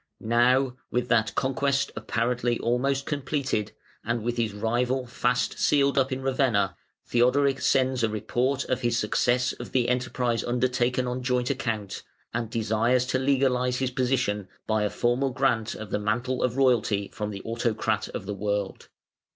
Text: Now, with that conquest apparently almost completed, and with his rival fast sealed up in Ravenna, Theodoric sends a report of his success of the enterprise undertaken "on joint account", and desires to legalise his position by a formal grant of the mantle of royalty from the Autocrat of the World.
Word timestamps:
Now, 0.19 0.77
with 0.89 1.09
that 1.09 1.35
conquest 1.35 1.91
apparently 1.95 2.57
almost 2.57 3.05
completed, 3.05 3.71
and 4.03 4.23
with 4.23 4.37
his 4.37 4.51
rival 4.51 5.05
fast 5.05 5.59
sealed 5.59 5.95
up 5.95 6.11
in 6.11 6.23
Ravenna, 6.23 6.75
Theodoric 7.05 7.61
sends 7.61 8.01
a 8.01 8.09
report 8.09 8.65
of 8.65 8.81
his 8.81 8.97
success 8.97 9.53
of 9.53 9.73
the 9.73 9.89
enterprise 9.89 10.43
undertaken 10.43 11.05
"on 11.05 11.21
joint 11.21 11.51
account", 11.51 12.01
and 12.33 12.49
desires 12.49 13.05
to 13.05 13.19
legalise 13.19 13.77
his 13.77 13.91
position 13.91 14.47
by 14.65 14.81
a 14.81 14.89
formal 14.89 15.29
grant 15.29 15.75
of 15.75 15.91
the 15.91 15.99
mantle 15.99 16.41
of 16.41 16.57
royalty 16.57 17.11
from 17.13 17.29
the 17.29 17.43
Autocrat 17.43 18.07
of 18.07 18.25
the 18.25 18.33
World. 18.33 18.89